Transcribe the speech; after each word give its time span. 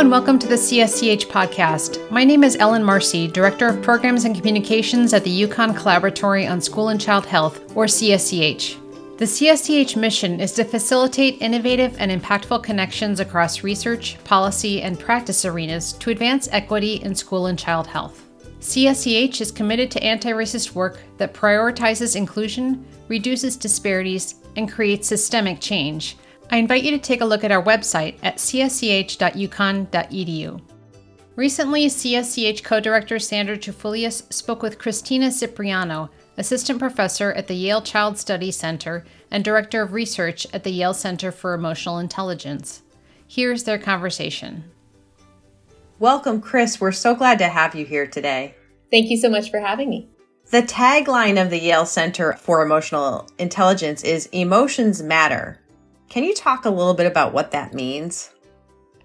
and 0.00 0.10
welcome 0.10 0.38
to 0.38 0.48
the 0.48 0.54
CSCH 0.54 1.26
podcast. 1.26 2.10
My 2.10 2.24
name 2.24 2.42
is 2.42 2.56
Helene 2.56 2.82
Marcy, 2.82 3.28
Director 3.28 3.66
of 3.66 3.82
Programs 3.82 4.24
and 4.24 4.34
Communications 4.34 5.12
at 5.12 5.24
the 5.24 5.42
UConn 5.42 5.76
Collaboratory 5.76 6.50
on 6.50 6.58
School 6.58 6.88
and 6.88 6.98
Child 6.98 7.26
Health, 7.26 7.76
or 7.76 7.84
CSCH. 7.84 9.18
The 9.18 9.26
CSCH 9.26 9.96
mission 9.96 10.40
is 10.40 10.52
to 10.52 10.64
facilitate 10.64 11.42
innovative 11.42 11.96
and 11.98 12.10
impactful 12.10 12.62
connections 12.62 13.20
across 13.20 13.62
research, 13.62 14.16
policy, 14.24 14.80
and 14.80 14.98
practice 14.98 15.44
arenas 15.44 15.92
to 15.92 16.08
advance 16.08 16.48
equity 16.50 16.94
in 17.02 17.14
school 17.14 17.48
and 17.48 17.58
child 17.58 17.86
health. 17.86 18.24
CSCH 18.60 19.42
is 19.42 19.52
committed 19.52 19.90
to 19.90 20.02
anti 20.02 20.30
racist 20.30 20.72
work 20.72 21.02
that 21.18 21.34
prioritizes 21.34 22.16
inclusion, 22.16 22.86
reduces 23.08 23.54
disparities, 23.54 24.36
and 24.56 24.72
creates 24.72 25.08
systemic 25.08 25.60
change. 25.60 26.16
I 26.52 26.56
invite 26.56 26.82
you 26.82 26.90
to 26.90 26.98
take 26.98 27.20
a 27.20 27.24
look 27.24 27.44
at 27.44 27.52
our 27.52 27.62
website 27.62 28.16
at 28.24 28.38
csch.uconn.edu. 28.38 29.20
Recently, 31.36 31.86
CSCH 31.86 32.64
co 32.64 32.80
director 32.80 33.20
Sandra 33.20 33.56
Chafouleas 33.56 34.30
spoke 34.32 34.60
with 34.62 34.78
Christina 34.78 35.30
Cipriano, 35.30 36.10
assistant 36.36 36.80
professor 36.80 37.32
at 37.32 37.46
the 37.46 37.54
Yale 37.54 37.80
Child 37.80 38.18
Study 38.18 38.50
Center 38.50 39.04
and 39.30 39.44
director 39.44 39.80
of 39.80 39.92
research 39.92 40.44
at 40.52 40.64
the 40.64 40.72
Yale 40.72 40.92
Center 40.92 41.30
for 41.30 41.54
Emotional 41.54 42.00
Intelligence. 42.00 42.82
Here's 43.28 43.62
their 43.62 43.78
conversation. 43.78 44.64
Welcome, 46.00 46.40
Chris. 46.40 46.80
We're 46.80 46.90
so 46.90 47.14
glad 47.14 47.38
to 47.38 47.46
have 47.48 47.76
you 47.76 47.84
here 47.86 48.08
today. 48.08 48.56
Thank 48.90 49.08
you 49.08 49.16
so 49.16 49.30
much 49.30 49.52
for 49.52 49.60
having 49.60 49.88
me. 49.88 50.08
The 50.50 50.62
tagline 50.62 51.40
of 51.40 51.50
the 51.50 51.60
Yale 51.60 51.86
Center 51.86 52.32
for 52.32 52.60
Emotional 52.60 53.28
Intelligence 53.38 54.02
is 54.02 54.26
Emotions 54.32 55.00
Matter. 55.00 55.60
Can 56.10 56.24
you 56.24 56.34
talk 56.34 56.64
a 56.64 56.70
little 56.70 56.94
bit 56.94 57.06
about 57.06 57.32
what 57.32 57.52
that 57.52 57.72
means? 57.72 58.30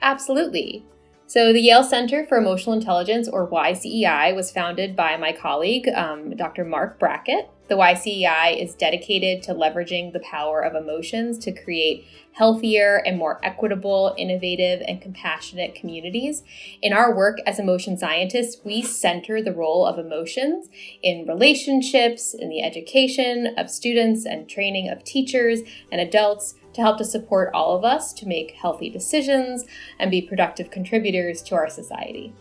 Absolutely. 0.02 0.84
So, 1.28 1.54
the 1.54 1.62
Yale 1.62 1.84
Center 1.84 2.26
for 2.26 2.38
Emotional 2.38 2.74
Intelligence, 2.74 3.28
or 3.28 3.48
YCEI, 3.48 4.36
was 4.36 4.52
founded 4.52 4.96
by 4.96 5.16
my 5.16 5.32
colleague, 5.32 5.88
um, 5.96 6.36
Dr. 6.36 6.66
Mark 6.66 6.98
Brackett. 6.98 7.50
The 7.68 7.76
YCEI 7.76 8.62
is 8.62 8.76
dedicated 8.76 9.44
to 9.44 9.54
leveraging 9.54 10.14
the 10.14 10.20
power 10.20 10.62
of 10.62 10.76
emotions 10.76 11.38
to 11.40 11.52
create 11.52 12.06
healthier 12.34 13.02
and 13.06 13.18
more 13.18 13.40
equitable, 13.44 14.16
innovative, 14.18 14.84
and 14.88 15.02
compassionate 15.02 15.74
communities. 15.74 16.44
In 16.82 16.94
our 16.94 17.16
work 17.16 17.38
as 17.48 17.60
emotion 17.60 17.98
scientists, 17.98 18.62
we 18.64 18.82
center 18.82 19.42
the 19.42 19.54
role 19.54 19.86
of 19.86 19.98
emotions 19.98 20.70
in 21.02 21.26
relationships, 21.28 22.34
in 22.34 22.50
the 22.50 22.62
education 22.62 23.54
of 23.58 23.72
students, 23.72 24.26
and 24.26 24.50
training 24.50 24.90
of 24.90 25.04
teachers 25.04 25.62
and 25.92 26.02
adults 26.02 26.56
to 26.76 26.82
help 26.82 26.98
to 27.00 27.06
support 27.06 27.50
all 27.54 27.76
of 27.76 27.84
us 27.84 28.14
to 28.14 28.28
make 28.28 28.52
healthy 28.52 28.90
decisions 28.90 29.66
and 30.00 30.12
be 30.12 30.22
productive 30.22 30.70
contributors 30.70 31.42
to 31.44 31.56
our 31.56 31.70
society. 31.70 32.34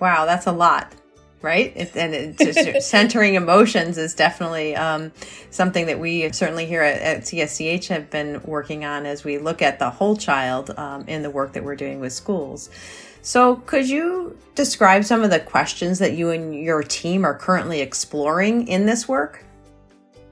Wow, 0.00 0.26
that's 0.26 0.46
a 0.46 0.52
lot 0.52 0.94
right? 1.42 1.72
It, 1.74 1.96
and 1.96 2.14
it 2.14 2.38
just 2.38 2.88
centering 2.88 3.34
emotions 3.34 3.98
is 3.98 4.14
definitely 4.14 4.76
um, 4.76 5.12
something 5.50 5.86
that 5.86 5.98
we 5.98 6.30
certainly 6.32 6.66
here 6.66 6.82
at, 6.82 7.02
at, 7.02 7.22
CSCH 7.22 7.88
have 7.88 8.08
been 8.10 8.40
working 8.44 8.84
on 8.84 9.04
as 9.06 9.24
we 9.24 9.38
look 9.38 9.60
at 9.60 9.78
the 9.78 9.90
whole 9.90 10.16
child 10.16 10.70
um, 10.78 11.04
in 11.08 11.22
the 11.22 11.30
work 11.30 11.52
that 11.52 11.64
we're 11.64 11.76
doing 11.76 12.00
with 12.00 12.12
schools. 12.12 12.70
So, 13.22 13.56
could 13.56 13.88
you 13.88 14.36
describe 14.54 15.04
some 15.04 15.22
of 15.22 15.30
the 15.30 15.40
questions 15.40 15.98
that 16.00 16.14
you 16.14 16.30
and 16.30 16.54
your 16.54 16.82
team 16.82 17.24
are 17.24 17.34
currently 17.34 17.80
exploring 17.80 18.66
in 18.66 18.86
this 18.86 19.06
work? 19.06 19.44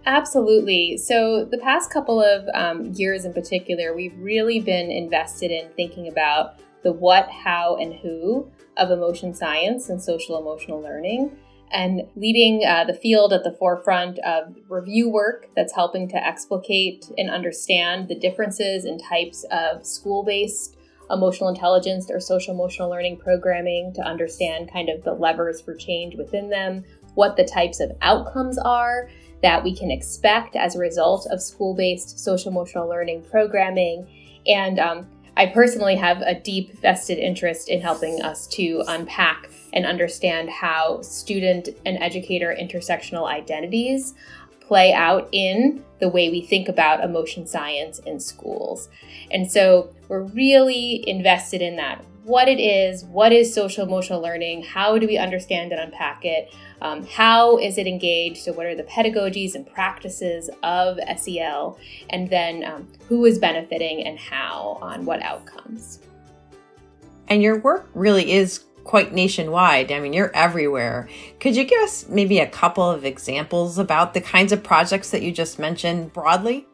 Absolutely. 0.07 0.97
So, 0.97 1.45
the 1.45 1.59
past 1.59 1.93
couple 1.93 2.23
of 2.23 2.49
um, 2.55 2.93
years 2.95 3.25
in 3.25 3.33
particular, 3.33 3.95
we've 3.95 4.17
really 4.19 4.61
been 4.61 4.91
invested 4.91 5.51
in 5.51 5.69
thinking 5.77 6.09
about 6.09 6.61
the 6.83 6.93
what, 6.93 7.29
how, 7.29 7.77
and 7.77 7.95
who 7.95 8.51
of 8.77 8.91
emotion 8.91 9.35
science 9.35 9.91
and 9.91 10.03
social 10.03 10.41
emotional 10.41 10.81
learning, 10.81 11.37
and 11.71 12.03
leading 12.17 12.65
uh, 12.67 12.85
the 12.85 12.95
field 12.95 13.33
at 13.33 13.45
the 13.45 13.53
forefront 13.53 14.19
of 14.21 14.57
review 14.69 15.09
work 15.09 15.49
that's 15.55 15.75
helping 15.75 16.09
to 16.09 16.17
explicate 16.17 17.11
and 17.19 17.31
understand 17.31 18.09
the 18.09 18.15
differences 18.15 18.87
in 18.87 18.99
types 18.99 19.45
of 19.51 19.85
school 19.85 20.25
based 20.25 20.77
emotional 21.11 21.49
intelligence 21.49 22.11
or 22.11 22.21
social 22.21 22.55
emotional 22.55 22.89
learning 22.89 23.19
programming 23.19 23.93
to 23.93 24.01
understand 24.01 24.73
kind 24.73 24.89
of 24.89 25.03
the 25.03 25.13
levers 25.13 25.61
for 25.61 25.75
change 25.75 26.15
within 26.17 26.49
them, 26.49 26.85
what 27.15 27.37
the 27.37 27.45
types 27.45 27.81
of 27.81 27.91
outcomes 28.01 28.57
are 28.59 29.11
that 29.43 29.63
we 29.65 29.75
can 29.75 29.91
expect 29.91 30.57
as 30.57 30.77
a 30.77 30.79
result 30.79 31.27
of 31.31 31.43
school 31.43 31.75
based 31.75 32.19
social 32.19 32.51
emotional 32.51 32.89
learning 32.89 33.23
programming, 33.31 34.07
and 34.47 34.79
um, 34.79 35.07
I 35.37 35.47
personally 35.47 35.97
have 35.97 36.21
a 36.23 36.35
deep 36.35 36.79
vested 36.81 37.19
interest 37.19 37.69
in 37.69 37.81
helping 37.81 38.21
us 38.21 38.47
to 38.49 38.83
unpack 38.89 39.49
and 39.73 39.87
understand 39.87 40.51
how 40.51 41.01
student 41.03 41.71
and 41.87 41.97
educator 42.03 42.55
intersectional 42.59 43.27
identities 43.27 44.15
play 44.61 44.93
out 44.93 45.29
in 45.33 45.83
the 45.99 46.09
way 46.09 46.31
we 46.31 46.41
think 46.41 46.69
about 46.69 47.03
emotion 47.03 47.47
science 47.47 47.99
in 48.01 48.21
schools. 48.21 48.89
And 49.31 49.51
so 49.51 49.93
we're 50.09 50.23
really 50.23 51.09
invested 51.09 51.63
in 51.63 51.77
that. 51.77 52.05
What 52.31 52.47
it 52.47 52.61
is, 52.61 53.05
what 53.07 53.33
is 53.33 53.53
social 53.53 53.85
emotional 53.85 54.23
learning, 54.23 54.63
how 54.63 54.99
do 54.99 55.09
we 55.09 55.19
understand 55.19 55.73
and 55.73 55.81
unpack 55.81 56.25
it, 56.25 56.55
um, 56.81 57.05
how 57.05 57.59
is 57.59 57.77
it 57.77 57.89
engaged? 57.89 58.37
So, 58.45 58.53
what 58.53 58.67
are 58.67 58.77
the 58.77 58.85
pedagogies 58.85 59.57
and 59.57 59.67
practices 59.67 60.49
of 60.63 61.01
SEL? 61.17 61.77
And 62.11 62.31
then 62.31 62.63
um, 62.63 62.87
who 63.09 63.25
is 63.25 63.41
benefiting 63.41 64.07
and 64.07 64.17
how 64.17 64.79
on 64.81 65.05
what 65.07 65.21
outcomes? 65.23 65.99
And 67.27 67.43
your 67.43 67.59
work 67.59 67.91
really 67.95 68.31
is 68.31 68.63
quite 68.85 69.13
nationwide. 69.13 69.91
I 69.91 69.99
mean, 69.99 70.13
you're 70.13 70.31
everywhere. 70.33 71.09
Could 71.41 71.57
you 71.57 71.65
give 71.65 71.83
us 71.83 72.09
maybe 72.09 72.39
a 72.39 72.47
couple 72.47 72.89
of 72.89 73.05
examples 73.05 73.77
about 73.77 74.15
the 74.15 74.21
kinds 74.21 74.53
of 74.53 74.63
projects 74.63 75.11
that 75.11 75.23
you 75.23 75.33
just 75.33 75.59
mentioned 75.59 76.13
broadly? 76.13 76.69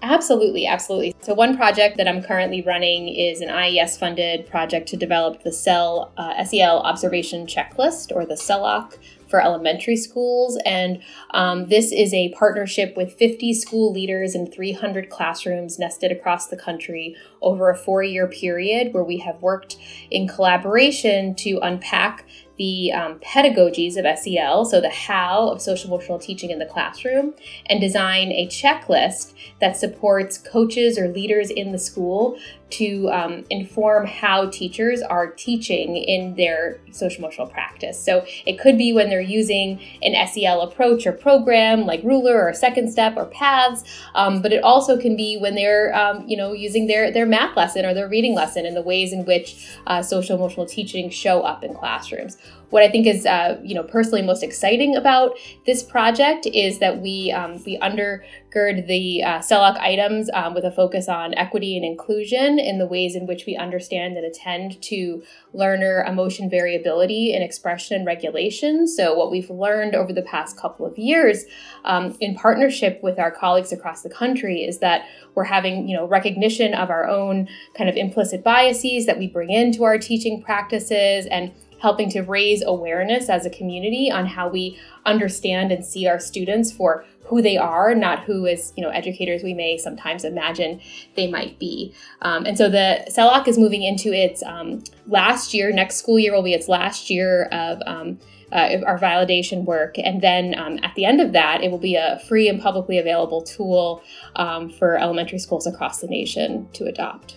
Absolutely, 0.00 0.66
absolutely. 0.66 1.14
So, 1.22 1.34
one 1.34 1.56
project 1.56 1.96
that 1.96 2.06
I'm 2.06 2.22
currently 2.22 2.62
running 2.62 3.08
is 3.08 3.40
an 3.40 3.50
IES 3.50 3.98
funded 3.98 4.46
project 4.46 4.88
to 4.90 4.96
develop 4.96 5.42
the 5.42 5.52
CEL 5.52 6.12
uh, 6.16 6.44
SEL 6.44 6.78
observation 6.80 7.46
checklist 7.46 8.14
or 8.14 8.24
the 8.24 8.34
SELOC 8.34 8.96
for 9.28 9.42
elementary 9.42 9.96
schools. 9.96 10.56
And 10.64 11.02
um, 11.32 11.66
this 11.66 11.92
is 11.92 12.14
a 12.14 12.30
partnership 12.30 12.96
with 12.96 13.12
50 13.14 13.52
school 13.54 13.92
leaders 13.92 14.34
and 14.34 14.52
300 14.52 15.10
classrooms 15.10 15.78
nested 15.78 16.12
across 16.12 16.46
the 16.46 16.56
country 16.56 17.16
over 17.42 17.68
a 17.68 17.76
four 17.76 18.02
year 18.02 18.28
period 18.28 18.94
where 18.94 19.04
we 19.04 19.18
have 19.18 19.42
worked 19.42 19.76
in 20.10 20.28
collaboration 20.28 21.34
to 21.36 21.58
unpack 21.62 22.24
the 22.58 22.92
um, 22.92 23.18
pedagogies 23.20 23.96
of 23.96 24.18
SEL, 24.18 24.64
so 24.64 24.80
the 24.80 24.90
how 24.90 25.48
of 25.48 25.62
social 25.62 25.88
emotional 25.88 26.18
teaching 26.18 26.50
in 26.50 26.58
the 26.58 26.66
classroom, 26.66 27.34
and 27.66 27.80
design 27.80 28.32
a 28.32 28.46
checklist 28.48 29.32
that 29.60 29.76
supports 29.76 30.38
coaches 30.38 30.98
or 30.98 31.08
leaders 31.08 31.50
in 31.50 31.72
the 31.72 31.78
school 31.78 32.38
to 32.70 33.08
um, 33.10 33.44
inform 33.48 34.06
how 34.06 34.46
teachers 34.50 35.00
are 35.00 35.30
teaching 35.30 35.96
in 35.96 36.34
their 36.34 36.78
social 36.90 37.24
emotional 37.24 37.46
practice. 37.46 38.02
So 38.02 38.26
it 38.44 38.58
could 38.58 38.76
be 38.76 38.92
when 38.92 39.08
they're 39.08 39.20
using 39.20 39.80
an 40.02 40.26
SEL 40.28 40.60
approach 40.60 41.06
or 41.06 41.12
program 41.12 41.86
like 41.86 42.02
Ruler 42.02 42.46
or 42.46 42.52
Second 42.52 42.90
Step 42.90 43.16
or 43.16 43.24
Paths, 43.26 43.84
um, 44.14 44.42
but 44.42 44.52
it 44.52 44.62
also 44.62 44.98
can 44.98 45.16
be 45.16 45.38
when 45.38 45.54
they're 45.54 45.94
um, 45.94 46.28
you 46.28 46.36
know 46.36 46.52
using 46.52 46.86
their 46.86 47.10
their 47.10 47.26
math 47.26 47.56
lesson 47.56 47.84
or 47.84 47.94
their 47.94 48.08
reading 48.08 48.34
lesson 48.34 48.66
and 48.66 48.76
the 48.76 48.82
ways 48.82 49.12
in 49.12 49.24
which 49.24 49.68
uh, 49.86 50.02
social 50.02 50.36
emotional 50.36 50.66
teaching 50.66 51.08
show 51.10 51.42
up 51.42 51.64
in 51.64 51.74
classrooms. 51.74 52.36
What 52.70 52.82
I 52.82 52.90
think 52.90 53.06
is 53.06 53.24
uh, 53.24 53.58
you 53.62 53.74
know 53.74 53.82
personally 53.82 54.22
most 54.22 54.42
exciting 54.42 54.94
about 54.94 55.38
this 55.64 55.82
project 55.82 56.46
is 56.46 56.80
that 56.80 57.00
we 57.00 57.32
um, 57.32 57.62
we 57.64 57.78
undergird 57.78 58.86
the 58.86 59.22
uh, 59.22 59.38
SELOC 59.38 59.78
items 59.78 60.28
um, 60.34 60.54
with 60.54 60.64
a 60.64 60.70
focus 60.70 61.08
on 61.08 61.32
equity 61.34 61.76
and 61.76 61.84
inclusion 61.84 62.58
in 62.58 62.78
the 62.78 62.86
ways 62.86 63.16
in 63.16 63.26
which 63.26 63.46
we 63.46 63.56
understand 63.56 64.16
and 64.16 64.26
attend 64.26 64.80
to 64.82 65.22
learner 65.54 66.04
emotion 66.06 66.50
variability 66.50 67.32
in 67.32 67.40
expression 67.40 67.96
and 67.96 68.06
regulation. 68.06 68.86
So, 68.86 69.14
what 69.14 69.30
we've 69.30 69.50
learned 69.50 69.94
over 69.94 70.12
the 70.12 70.22
past 70.22 70.58
couple 70.58 70.84
of 70.84 70.98
years 70.98 71.46
um, 71.84 72.14
in 72.20 72.34
partnership 72.34 73.00
with 73.02 73.18
our 73.18 73.30
colleagues 73.30 73.72
across 73.72 74.02
the 74.02 74.10
country 74.10 74.64
is 74.64 74.80
that 74.80 75.06
we're 75.34 75.44
having 75.44 75.88
you 75.88 75.96
know 75.96 76.06
recognition 76.06 76.74
of 76.74 76.90
our 76.90 77.08
own 77.08 77.48
kind 77.74 77.88
of 77.88 77.96
implicit 77.96 78.44
biases 78.44 79.06
that 79.06 79.18
we 79.18 79.26
bring 79.26 79.50
into 79.50 79.84
our 79.84 79.96
teaching 79.96 80.42
practices 80.42 81.24
and 81.26 81.52
helping 81.80 82.10
to 82.10 82.22
raise 82.22 82.62
awareness 82.62 83.28
as 83.28 83.46
a 83.46 83.50
community 83.50 84.10
on 84.10 84.26
how 84.26 84.48
we 84.48 84.78
understand 85.06 85.72
and 85.72 85.84
see 85.84 86.06
our 86.06 86.18
students 86.18 86.72
for 86.72 87.04
who 87.24 87.42
they 87.42 87.56
are, 87.56 87.94
not 87.94 88.24
who 88.24 88.46
as 88.46 88.72
you 88.76 88.82
know 88.82 88.90
educators 88.90 89.42
we 89.42 89.54
may 89.54 89.76
sometimes 89.76 90.24
imagine 90.24 90.80
they 91.14 91.30
might 91.30 91.58
be. 91.58 91.94
Um, 92.22 92.46
and 92.46 92.56
so 92.56 92.68
the 92.68 93.04
SELOC 93.10 93.46
is 93.48 93.58
moving 93.58 93.82
into 93.82 94.12
its 94.12 94.42
um, 94.42 94.82
last 95.06 95.54
year. 95.54 95.72
Next 95.72 95.96
school 95.96 96.18
year 96.18 96.34
will 96.34 96.42
be 96.42 96.54
its 96.54 96.68
last 96.68 97.10
year 97.10 97.44
of. 97.52 97.80
Um, 97.86 98.18
uh, 98.50 98.80
our 98.86 98.98
validation 98.98 99.64
work. 99.66 99.98
And 99.98 100.22
then 100.22 100.58
um, 100.58 100.78
at 100.82 100.94
the 100.94 101.04
end 101.04 101.20
of 101.20 101.32
that, 101.32 101.62
it 101.62 101.70
will 101.70 101.76
be 101.76 101.96
a 101.96 102.18
free 102.28 102.48
and 102.48 102.58
publicly 102.58 102.96
available 102.96 103.42
tool 103.42 104.02
um, 104.36 104.70
for 104.70 104.96
elementary 104.96 105.38
schools 105.38 105.66
across 105.66 106.00
the 106.00 106.06
nation 106.06 106.66
to 106.72 106.86
adopt. 106.86 107.36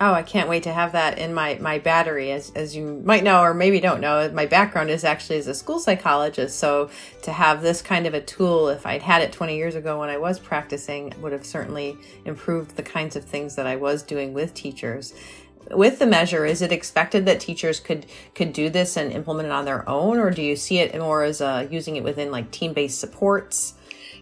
Oh, 0.00 0.12
I 0.12 0.22
can't 0.22 0.48
wait 0.48 0.62
to 0.64 0.72
have 0.72 0.92
that 0.92 1.18
in 1.18 1.34
my, 1.34 1.56
my 1.60 1.78
battery. 1.78 2.30
As, 2.30 2.52
as 2.54 2.76
you 2.76 3.02
might 3.04 3.24
know, 3.24 3.42
or 3.42 3.52
maybe 3.52 3.80
don't 3.80 4.00
know, 4.00 4.30
my 4.30 4.46
background 4.46 4.90
is 4.90 5.02
actually 5.02 5.38
as 5.38 5.46
a 5.46 5.54
school 5.54 5.80
psychologist. 5.80 6.58
So 6.58 6.90
to 7.22 7.32
have 7.32 7.62
this 7.62 7.82
kind 7.82 8.06
of 8.06 8.14
a 8.14 8.20
tool, 8.20 8.68
if 8.68 8.86
I'd 8.86 9.02
had 9.02 9.22
it 9.22 9.32
20 9.32 9.56
years 9.56 9.74
ago 9.74 9.98
when 9.98 10.08
I 10.08 10.18
was 10.18 10.38
practicing, 10.38 11.12
would 11.20 11.32
have 11.32 11.44
certainly 11.44 11.96
improved 12.24 12.76
the 12.76 12.82
kinds 12.82 13.16
of 13.16 13.24
things 13.24 13.56
that 13.56 13.66
I 13.66 13.76
was 13.76 14.02
doing 14.02 14.34
with 14.34 14.54
teachers. 14.54 15.14
With 15.70 15.98
the 15.98 16.06
measure, 16.06 16.46
is 16.46 16.62
it 16.62 16.72
expected 16.72 17.26
that 17.26 17.40
teachers 17.40 17.78
could 17.78 18.06
could 18.34 18.54
do 18.54 18.70
this 18.70 18.96
and 18.96 19.12
implement 19.12 19.48
it 19.48 19.52
on 19.52 19.66
their 19.66 19.86
own, 19.86 20.18
or 20.18 20.30
do 20.30 20.40
you 20.40 20.56
see 20.56 20.78
it 20.78 20.98
more 20.98 21.24
as 21.24 21.42
uh, 21.42 21.66
using 21.70 21.96
it 21.96 22.04
within 22.04 22.30
like 22.30 22.50
team 22.50 22.72
based 22.72 22.98
supports? 22.98 23.74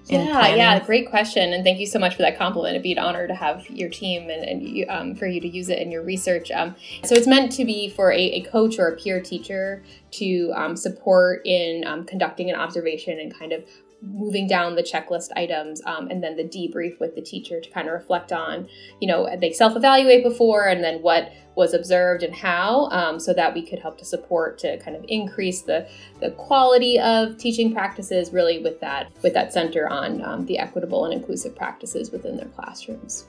Yeah, 0.08 0.54
yeah, 0.54 0.84
great 0.84 1.10
question, 1.10 1.52
and 1.52 1.64
thank 1.64 1.80
you 1.80 1.86
so 1.86 1.98
much 1.98 2.14
for 2.14 2.22
that 2.22 2.38
compliment. 2.38 2.74
It'd 2.74 2.82
be 2.82 2.92
an 2.92 2.98
honor 2.98 3.26
to 3.26 3.34
have 3.34 3.68
your 3.68 3.88
team 3.88 4.30
and, 4.30 4.44
and 4.44 4.62
you, 4.62 4.86
um, 4.88 5.16
for 5.16 5.26
you 5.26 5.40
to 5.40 5.48
use 5.48 5.68
it 5.68 5.78
in 5.80 5.90
your 5.90 6.02
research. 6.02 6.50
Um, 6.52 6.76
so 7.04 7.14
it's 7.14 7.26
meant 7.26 7.50
to 7.52 7.64
be 7.64 7.88
for 7.88 8.12
a, 8.12 8.20
a 8.20 8.42
coach 8.42 8.78
or 8.78 8.88
a 8.88 8.96
peer 8.96 9.20
teacher 9.20 9.82
to 10.12 10.52
um, 10.54 10.76
support 10.76 11.42
in 11.44 11.84
um, 11.86 12.04
conducting 12.04 12.50
an 12.50 12.56
observation 12.56 13.18
and 13.18 13.36
kind 13.36 13.52
of 13.52 13.64
moving 14.02 14.46
down 14.46 14.76
the 14.76 14.82
checklist 14.82 15.30
items 15.36 15.82
um, 15.86 16.08
and 16.08 16.22
then 16.22 16.36
the 16.36 16.44
debrief 16.44 17.00
with 17.00 17.14
the 17.14 17.22
teacher 17.22 17.60
to 17.60 17.70
kind 17.70 17.88
of 17.88 17.94
reflect 17.94 18.30
on 18.30 18.68
you 19.00 19.08
know 19.08 19.26
they 19.40 19.50
self-evaluate 19.50 20.22
before 20.22 20.66
and 20.66 20.84
then 20.84 21.00
what 21.00 21.32
was 21.56 21.74
observed 21.74 22.22
and 22.22 22.34
how 22.34 22.88
um, 22.90 23.18
so 23.18 23.32
that 23.34 23.52
we 23.52 23.62
could 23.62 23.80
help 23.80 23.98
to 23.98 24.04
support 24.04 24.58
to 24.58 24.78
kind 24.78 24.96
of 24.96 25.04
increase 25.08 25.62
the 25.62 25.88
the 26.20 26.30
quality 26.32 27.00
of 27.00 27.36
teaching 27.38 27.72
practices 27.72 28.32
really 28.32 28.62
with 28.62 28.78
that 28.80 29.10
with 29.22 29.34
that 29.34 29.52
center 29.52 29.88
on 29.88 30.22
um, 30.22 30.46
the 30.46 30.58
equitable 30.58 31.04
and 31.04 31.12
inclusive 31.12 31.56
practices 31.56 32.12
within 32.12 32.36
their 32.36 32.48
classrooms 32.48 33.26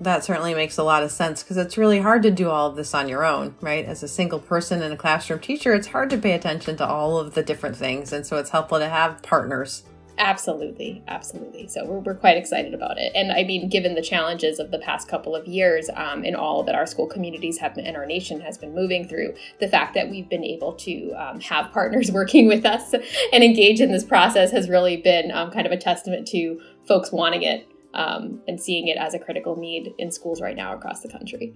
that 0.00 0.24
certainly 0.24 0.54
makes 0.54 0.76
a 0.76 0.82
lot 0.82 1.02
of 1.02 1.10
sense 1.10 1.42
because 1.42 1.56
it's 1.56 1.78
really 1.78 2.00
hard 2.00 2.22
to 2.22 2.30
do 2.30 2.50
all 2.50 2.68
of 2.68 2.76
this 2.76 2.92
on 2.92 3.08
your 3.08 3.24
own, 3.24 3.54
right? 3.62 3.84
As 3.84 4.02
a 4.02 4.08
single 4.08 4.38
person 4.38 4.82
and 4.82 4.92
a 4.92 4.96
classroom 4.96 5.40
teacher, 5.40 5.74
it's 5.74 5.86
hard 5.86 6.10
to 6.10 6.18
pay 6.18 6.32
attention 6.32 6.76
to 6.76 6.86
all 6.86 7.18
of 7.18 7.32
the 7.34 7.42
different 7.42 7.76
things. 7.76 8.12
And 8.12 8.26
so 8.26 8.36
it's 8.36 8.50
helpful 8.50 8.78
to 8.78 8.88
have 8.88 9.22
partners. 9.22 9.84
Absolutely, 10.18 11.02
absolutely. 11.08 11.68
So 11.68 11.84
we're, 11.84 11.98
we're 11.98 12.14
quite 12.14 12.38
excited 12.38 12.72
about 12.72 12.96
it. 12.96 13.12
And 13.14 13.30
I 13.32 13.44
mean, 13.44 13.68
given 13.68 13.94
the 13.94 14.02
challenges 14.02 14.58
of 14.58 14.70
the 14.70 14.78
past 14.78 15.08
couple 15.08 15.36
of 15.36 15.46
years 15.46 15.90
um, 15.94 16.24
and 16.24 16.34
all 16.34 16.62
that 16.64 16.74
our 16.74 16.86
school 16.86 17.06
communities 17.06 17.58
have 17.58 17.76
and 17.76 17.96
our 17.96 18.06
nation 18.06 18.40
has 18.40 18.56
been 18.56 18.74
moving 18.74 19.06
through, 19.06 19.34
the 19.60 19.68
fact 19.68 19.92
that 19.94 20.08
we've 20.08 20.28
been 20.28 20.44
able 20.44 20.72
to 20.72 21.12
um, 21.12 21.40
have 21.40 21.70
partners 21.70 22.10
working 22.12 22.46
with 22.46 22.64
us 22.64 22.94
and 23.32 23.44
engage 23.44 23.80
in 23.80 23.92
this 23.92 24.04
process 24.04 24.50
has 24.52 24.70
really 24.70 24.96
been 24.96 25.30
um, 25.32 25.50
kind 25.50 25.66
of 25.66 25.72
a 25.72 25.76
testament 25.76 26.26
to 26.28 26.60
folks 26.86 27.12
wanting 27.12 27.42
it 27.42 27.68
um, 27.92 28.40
and 28.48 28.60
seeing 28.60 28.88
it 28.88 28.96
as 28.96 29.12
a 29.12 29.18
critical 29.18 29.56
need 29.56 29.94
in 29.98 30.10
schools 30.10 30.40
right 30.40 30.56
now 30.56 30.74
across 30.74 31.00
the 31.00 31.08
country. 31.08 31.54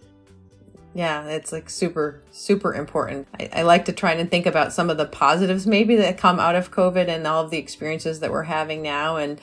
Yeah, 0.92 1.26
it's 1.26 1.52
like 1.52 1.70
super, 1.70 2.22
super 2.32 2.74
important. 2.74 3.28
I, 3.38 3.48
I, 3.52 3.62
like 3.62 3.84
to 3.84 3.92
try 3.92 4.12
and 4.12 4.28
think 4.28 4.46
about 4.46 4.72
some 4.72 4.90
of 4.90 4.96
the 4.96 5.06
positives 5.06 5.64
maybe 5.64 5.94
that 5.96 6.18
come 6.18 6.40
out 6.40 6.56
of 6.56 6.72
COVID 6.72 7.06
and 7.08 7.26
all 7.26 7.44
of 7.44 7.50
the 7.50 7.58
experiences 7.58 8.18
that 8.20 8.32
we're 8.32 8.42
having 8.42 8.82
now. 8.82 9.16
And 9.16 9.40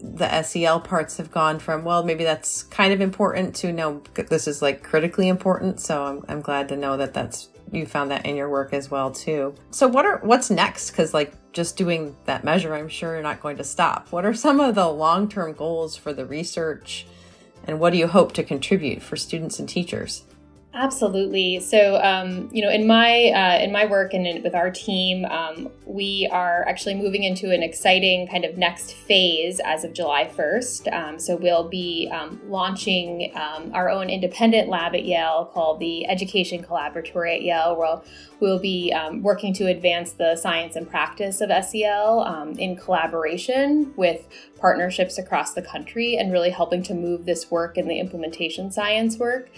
the 0.00 0.42
SEL 0.42 0.80
parts 0.80 1.16
have 1.16 1.32
gone 1.32 1.58
from, 1.58 1.82
well, 1.84 2.04
maybe 2.04 2.22
that's 2.22 2.62
kind 2.62 2.92
of 2.92 3.00
important 3.00 3.56
to 3.56 3.72
know 3.72 4.02
this 4.14 4.46
is 4.46 4.62
like 4.62 4.84
critically 4.84 5.26
important. 5.26 5.80
So 5.80 6.04
I'm, 6.04 6.24
I'm 6.28 6.40
glad 6.40 6.68
to 6.68 6.76
know 6.76 6.96
that 6.96 7.12
that's 7.12 7.48
you 7.72 7.86
found 7.86 8.10
that 8.10 8.24
in 8.24 8.36
your 8.36 8.48
work 8.48 8.72
as 8.72 8.90
well 8.90 9.10
too. 9.10 9.54
So 9.70 9.88
what 9.88 10.06
are 10.06 10.18
what's 10.18 10.50
next? 10.50 10.90
Because 10.90 11.12
like 11.12 11.34
just 11.52 11.76
doing 11.76 12.16
that 12.24 12.44
measure, 12.44 12.74
I'm 12.74 12.88
sure 12.88 13.14
you're 13.14 13.22
not 13.22 13.40
going 13.40 13.56
to 13.56 13.64
stop. 13.64 14.12
What 14.12 14.24
are 14.24 14.34
some 14.34 14.60
of 14.60 14.74
the 14.74 14.88
long 14.88 15.28
term 15.28 15.54
goals 15.54 15.96
for 15.96 16.12
the 16.12 16.26
research, 16.26 17.06
and 17.64 17.80
what 17.80 17.90
do 17.90 17.98
you 17.98 18.06
hope 18.06 18.32
to 18.34 18.44
contribute 18.44 19.02
for 19.02 19.16
students 19.16 19.58
and 19.58 19.68
teachers? 19.68 20.24
Absolutely. 20.76 21.60
So, 21.60 22.02
um, 22.02 22.48
you 22.52 22.60
know, 22.60 22.68
in 22.68 22.84
my 22.84 23.30
uh, 23.30 23.62
in 23.62 23.70
my 23.70 23.86
work 23.86 24.12
and 24.12 24.26
in, 24.26 24.42
with 24.42 24.56
our 24.56 24.72
team, 24.72 25.24
um, 25.26 25.70
we 25.86 26.28
are 26.32 26.66
actually 26.66 26.96
moving 26.96 27.22
into 27.22 27.52
an 27.52 27.62
exciting 27.62 28.26
kind 28.26 28.44
of 28.44 28.58
next 28.58 28.92
phase 28.92 29.60
as 29.64 29.84
of 29.84 29.92
July 29.92 30.26
first. 30.26 30.88
Um, 30.88 31.20
so, 31.20 31.36
we'll 31.36 31.68
be 31.68 32.10
um, 32.12 32.40
launching 32.48 33.30
um, 33.36 33.70
our 33.72 33.88
own 33.88 34.10
independent 34.10 34.68
lab 34.68 34.96
at 34.96 35.04
Yale 35.04 35.48
called 35.54 35.78
the 35.78 36.08
Education 36.08 36.64
Collaboratory 36.64 37.36
at 37.36 37.42
Yale. 37.42 37.76
Where 37.76 38.00
we'll 38.40 38.58
be 38.58 38.92
um, 38.92 39.22
working 39.22 39.54
to 39.54 39.68
advance 39.68 40.12
the 40.12 40.34
science 40.34 40.74
and 40.74 40.90
practice 40.90 41.40
of 41.40 41.50
SEL 41.64 42.54
in 42.58 42.76
collaboration 42.76 43.94
with 43.96 44.26
partnerships 44.58 45.18
across 45.18 45.54
the 45.54 45.62
country 45.62 46.16
and 46.16 46.32
really 46.32 46.50
helping 46.50 46.82
to 46.82 46.94
move 46.94 47.26
this 47.26 47.50
work 47.50 47.76
and 47.76 47.88
the 47.88 47.98
implementation 47.98 48.72
science 48.72 49.18
work 49.18 49.50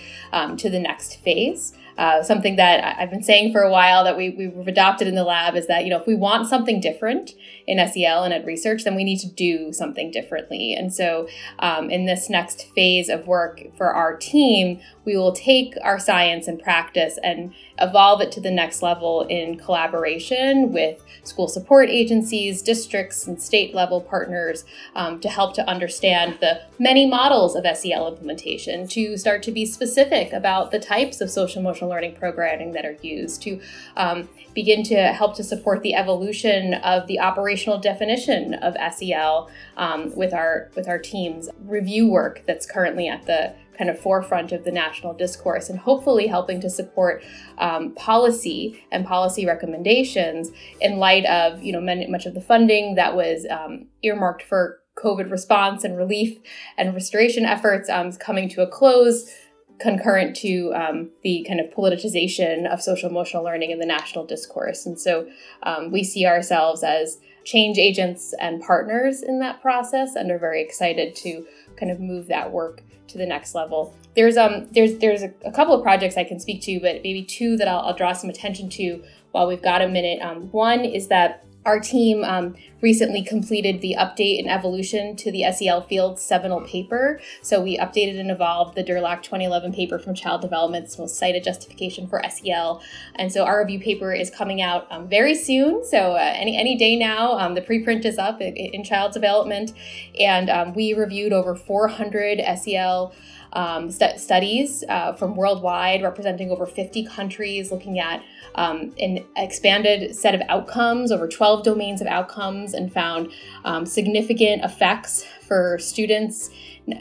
to 0.57 0.69
the 0.69 0.79
next 0.79 1.06
phase. 1.15 1.73
Uh, 1.99 2.23
something 2.23 2.57
that 2.57 2.99
I've 2.99 3.11
been 3.11 3.23
saying 3.23 3.53
for 3.53 3.63
a 3.63 3.71
while 3.71 4.05
that 4.05 4.17
we, 4.17 4.31
we've 4.31 4.69
adopted 4.69 5.09
in 5.09 5.15
the 5.15 5.25
lab 5.25 5.57
is 5.57 5.67
that, 5.67 5.85
you 5.85 5.91
know, 5.91 5.99
if 5.99 6.07
we 6.07 6.15
want 6.15 6.47
something 6.47 6.81
different 6.81 7.35
in 7.67 7.79
SEL 7.89 8.23
and 8.23 8.35
ed 8.35 8.47
research, 8.47 8.85
then 8.85 8.95
we 8.95 9.05
need 9.05 9.19
to 9.21 9.29
do 9.29 9.73
something 9.73 10.11
differently. 10.11 10.75
And 10.75 10.93
so 10.93 11.29
um, 11.59 11.91
in 11.91 12.05
this 12.07 12.29
next 12.29 12.69
phase 12.75 13.09
of 13.09 13.27
work 13.27 13.63
for 13.77 13.95
our 13.95 14.17
team, 14.17 14.81
we 15.05 15.17
will 15.17 15.33
take 15.33 15.75
our 15.83 15.99
science 15.99 16.49
and 16.49 16.61
practice 16.61 17.19
and 17.23 17.55
evolve 17.79 18.21
it 18.21 18.33
to 18.33 18.41
the 18.41 18.51
next 18.51 18.83
level 18.83 19.23
in 19.29 19.57
collaboration 19.57 20.73
with 20.73 21.03
school 21.23 21.49
support 21.49 21.89
agencies, 21.89 22.63
districts, 22.63 23.27
and 23.27 23.41
state 23.41 23.75
level 23.75 24.01
partners 24.01 24.65
um, 24.95 25.21
to 25.21 25.29
help 25.29 25.55
to 25.55 25.69
understand 25.69 26.39
the 26.41 26.61
many 26.79 27.07
models 27.07 27.55
of 27.57 27.65
SEL 27.77 28.09
implementation, 28.09 28.87
to 28.89 29.17
start 29.17 29.43
to 29.43 29.53
be 29.53 29.65
specific 29.65 30.33
about 30.33 30.71
the 30.71 30.79
types 30.79 31.21
of 31.21 31.31
social 31.31 31.61
emotional 31.61 31.86
learning 31.87 32.17
programming 32.17 32.73
that 32.73 32.85
are 32.85 32.97
used, 33.03 33.43
to 33.43 33.61
um, 33.97 34.29
begin 34.55 34.83
to 34.85 34.97
help 35.13 35.37
to 35.37 35.45
support 35.45 35.83
the 35.83 35.95
evolution 35.95 36.75
of 36.75 37.07
the 37.07 37.21
operational 37.21 37.79
definition 37.79 38.55
of 38.55 38.75
SEL 38.95 39.51
um, 39.77 40.15
with 40.17 40.33
our 40.33 40.71
with 40.77 40.89
our 40.89 40.99
team's 40.99 41.49
review 41.65 42.09
work 42.09 42.43
that's 42.47 42.67
currently 42.67 43.09
at 43.09 43.27
the 43.27 43.55
kind 43.77 43.91
of 43.91 43.99
forefront 43.99 44.53
of 44.53 44.65
the 44.65 44.73
national 44.73 45.13
discourse 45.13 45.69
and 45.69 45.79
hopefully 45.79 46.27
helping 46.27 46.61
to 46.61 46.71
support 46.71 47.23
um, 47.59 47.93
policy 47.95 48.83
and 48.91 49.07
policy 49.07 49.47
recommendations 49.47 50.51
in 50.81 50.99
light 50.99 51.25
of 51.27 51.63
you 51.63 51.73
know 51.73 51.81
many, 51.81 52.07
much 52.07 52.27
of 52.27 52.35
the 52.35 52.41
funding 52.41 52.95
that 52.95 53.15
was 53.15 53.47
um, 53.51 53.87
earmarked 54.03 54.43
for 54.43 54.81
COVID 54.97 55.31
response 55.31 55.85
and 55.85 55.97
relief 55.97 56.39
and 56.79 56.95
restoration 56.95 57.45
efforts 57.45 57.89
um, 57.91 58.13
coming 58.13 58.49
to 58.49 58.63
a 58.63 58.67
close 58.67 59.31
concurrent 59.79 60.37
to 60.37 60.73
um, 60.75 61.11
the 61.23 61.45
kind 61.47 61.61
of 61.61 61.67
politicization 61.71 62.67
of 62.67 62.81
social 62.81 63.11
emotional 63.11 63.43
learning 63.43 63.71
in 63.71 63.79
the 63.79 63.87
national 63.87 64.25
discourse. 64.25 64.87
And 64.87 64.99
so 64.99 65.29
um, 65.63 65.91
we 65.91 66.03
see 66.03 66.27
ourselves 66.27 66.83
as 66.83 67.19
change 67.45 67.79
agents 67.79 68.35
and 68.41 68.61
partners 68.61 69.23
in 69.23 69.39
that 69.39 69.63
process 69.63 70.17
and 70.17 70.31
are 70.31 70.39
very 70.39 70.63
excited 70.63 71.15
to 71.17 71.47
kind 71.79 71.93
of 71.93 72.01
move 72.01 72.27
that 72.27 72.51
work 72.51 72.83
to 73.09 73.19
the 73.19 73.27
next 73.27 73.55
level. 73.55 73.97
There's 74.17 74.37
um 74.37 74.67
there's 74.73 74.99
there's 74.99 75.23
a, 75.23 75.33
a 75.45 75.53
couple 75.53 75.75
of 75.75 75.83
projects 75.83 76.17
I 76.17 76.25
can 76.25 76.41
speak 76.41 76.63
to, 76.63 76.81
but 76.81 77.03
maybe 77.05 77.23
two 77.23 77.57
that 77.59 77.69
I'll, 77.69 77.81
I'll 77.81 77.97
draw 77.97 78.13
some 78.13 78.31
attention 78.31 78.69
to 78.71 79.03
while 79.31 79.47
we've 79.47 79.63
got 79.63 79.83
a 79.83 79.89
minute. 79.89 80.21
Um, 80.23 80.51
one 80.51 80.85
is 80.85 81.09
that 81.09 81.45
our 81.65 81.79
team 81.79 82.25
um, 82.25 82.57
recently 82.87 83.21
completed 83.21 83.81
the 83.81 83.97
update 83.99 84.39
and 84.39 84.49
evolution 84.49 85.17
to 85.17 85.33
the 85.33 85.43
SEL 85.51 85.83
Field 85.83 86.21
seminal 86.21 86.61
paper. 86.61 87.21
So 87.43 87.61
we 87.61 87.77
updated 87.77 88.21
and 88.21 88.31
evolved 88.31 88.77
the 88.77 88.85
Durlak 88.85 89.25
2011 89.25 89.73
paper 89.73 89.99
from 89.99 90.15
Child 90.15 90.41
Development's 90.41 90.97
most 90.97 91.19
cited 91.19 91.43
justification 91.43 92.07
for 92.07 92.23
SEL. 92.31 92.81
And 93.17 93.33
so 93.33 93.45
our 93.45 93.59
review 93.59 93.81
paper 93.81 94.13
is 94.13 94.31
coming 94.31 94.63
out 94.63 94.87
um, 94.93 95.09
very 95.09 95.35
soon. 95.35 95.85
So 95.85 96.13
uh, 96.13 96.33
any, 96.37 96.57
any 96.57 96.77
day 96.77 96.95
now, 96.95 97.33
um, 97.33 97.55
the 97.57 97.61
preprint 97.61 98.05
is 98.05 98.19
up 98.19 98.41
in, 98.41 98.55
in 98.55 98.85
Child 98.85 99.11
Development. 99.11 99.73
And 100.21 100.49
um, 100.49 100.73
we 100.73 100.95
reviewed 100.95 101.33
over 101.33 101.57
400 101.57 102.41
SEL 102.57 103.13
um, 103.53 103.91
st- 103.91 104.21
studies 104.21 104.85
uh, 104.89 105.13
from 105.15 105.35
worldwide, 105.35 106.03
representing 106.03 106.51
over 106.51 106.67
50 106.67 107.05
countries, 107.07 107.73
looking 107.73 107.99
at 107.99 108.23
um, 108.55 108.93
an 108.99 109.25
expanded 109.37 110.15
set 110.15 110.35
of 110.35 110.43
outcomes, 110.49 111.11
over 111.11 111.27
12 111.27 111.65
domains 111.65 112.01
of 112.01 112.07
outcomes, 112.07 112.75
and 112.77 112.93
found 112.93 113.33
um, 113.65 113.87
significant 113.87 114.65
effects 114.65 115.25
for 115.47 115.79
students 115.79 116.51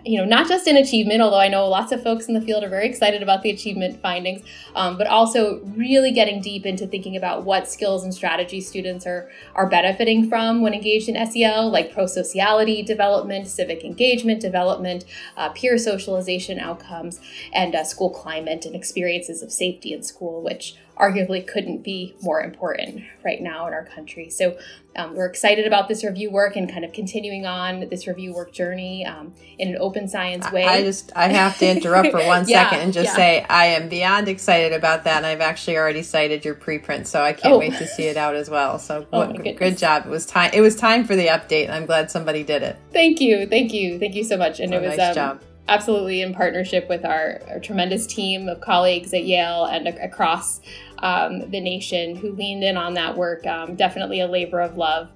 you 0.03 0.17
know, 0.17 0.25
not 0.25 0.47
just 0.47 0.67
in 0.67 0.77
achievement, 0.77 1.21
although 1.21 1.39
I 1.39 1.47
know 1.47 1.67
lots 1.67 1.91
of 1.91 2.01
folks 2.01 2.27
in 2.27 2.33
the 2.33 2.41
field 2.41 2.63
are 2.63 2.69
very 2.69 2.87
excited 2.87 3.21
about 3.21 3.43
the 3.43 3.51
achievement 3.51 4.01
findings, 4.01 4.41
um, 4.75 4.97
but 4.97 5.05
also 5.05 5.61
really 5.75 6.11
getting 6.11 6.41
deep 6.41 6.65
into 6.65 6.87
thinking 6.87 7.15
about 7.15 7.43
what 7.43 7.67
skills 7.69 8.03
and 8.03 8.13
strategies 8.13 8.67
students 8.67 9.05
are 9.05 9.29
are 9.53 9.69
benefiting 9.69 10.27
from 10.27 10.61
when 10.61 10.73
engaged 10.73 11.07
in 11.07 11.31
SEL, 11.31 11.69
like 11.69 11.93
pro-sociality 11.93 12.81
development, 12.81 13.47
civic 13.47 13.83
engagement 13.83 14.41
development, 14.41 15.05
uh, 15.37 15.49
peer 15.49 15.77
socialization 15.77 16.59
outcomes, 16.59 17.19
and 17.53 17.75
uh, 17.75 17.83
school 17.83 18.09
climate 18.09 18.65
and 18.65 18.75
experiences 18.75 19.43
of 19.43 19.51
safety 19.51 19.93
in 19.93 20.01
school, 20.01 20.41
which 20.41 20.75
arguably 20.97 21.45
couldn't 21.45 21.83
be 21.83 22.15
more 22.21 22.41
important 22.41 23.03
right 23.23 23.41
now 23.41 23.67
in 23.67 23.73
our 23.73 23.85
country. 23.85 24.29
So 24.29 24.57
um, 24.95 25.13
we're 25.13 25.25
excited 25.25 25.67
about 25.67 25.89
this 25.89 26.03
review 26.03 26.31
work 26.31 26.55
and 26.55 26.71
kind 26.71 26.85
of 26.85 26.93
continuing 26.93 27.45
on 27.45 27.89
this 27.89 28.07
review 28.07 28.33
work 28.33 28.53
journey 28.53 29.05
um, 29.05 29.33
in 29.57 29.69
an 29.69 29.77
open 29.79 30.07
science 30.07 30.49
way. 30.51 30.63
I 30.63 30.83
just 30.83 31.11
I 31.15 31.27
have 31.27 31.57
to 31.59 31.69
interrupt 31.69 32.11
for 32.11 32.17
one 32.25 32.47
yeah, 32.47 32.63
second 32.63 32.79
and 32.85 32.93
just 32.93 33.09
yeah. 33.09 33.15
say 33.15 33.45
I 33.49 33.65
am 33.67 33.89
beyond 33.89 34.29
excited 34.29 34.71
about 34.71 35.03
that, 35.03 35.17
and 35.17 35.25
I've 35.25 35.41
actually 35.41 35.77
already 35.77 36.03
cited 36.03 36.45
your 36.45 36.55
preprint, 36.55 37.07
so 37.07 37.21
I 37.21 37.33
can't 37.33 37.55
oh. 37.55 37.59
wait 37.59 37.73
to 37.73 37.87
see 37.87 38.03
it 38.03 38.15
out 38.15 38.35
as 38.35 38.49
well. 38.49 38.79
So 38.79 39.05
oh 39.11 39.33
good, 39.33 39.57
good 39.57 39.77
job. 39.77 40.05
It 40.05 40.09
was 40.09 40.25
time. 40.25 40.51
It 40.53 40.61
was 40.61 40.75
time 40.75 41.03
for 41.03 41.15
the 41.15 41.27
update, 41.27 41.65
and 41.65 41.73
I'm 41.73 41.85
glad 41.85 42.09
somebody 42.09 42.43
did 42.43 42.63
it. 42.63 42.77
Thank 42.93 43.19
you, 43.19 43.47
thank 43.47 43.73
you, 43.73 43.99
thank 43.99 44.15
you 44.15 44.23
so 44.23 44.37
much. 44.37 44.59
And 44.59 44.71
so 44.71 44.77
it 44.77 44.81
was 44.87 44.97
nice 44.97 45.09
um, 45.09 45.15
job 45.15 45.41
absolutely 45.67 46.21
in 46.21 46.33
partnership 46.33 46.87
with 46.89 47.05
our, 47.05 47.41
our, 47.49 47.59
tremendous 47.59 48.05
team 48.05 48.47
of 48.47 48.61
colleagues 48.61 49.13
at 49.13 49.25
Yale 49.25 49.65
and 49.65 49.87
across 49.87 50.61
um, 50.99 51.49
the 51.49 51.59
nation 51.59 52.15
who 52.15 52.31
leaned 52.31 52.63
in 52.63 52.77
on 52.77 52.93
that 52.93 53.17
work. 53.17 53.45
Um, 53.47 53.75
definitely 53.75 54.19
a 54.19 54.27
labor 54.27 54.61
of 54.61 54.77
love, 54.77 55.11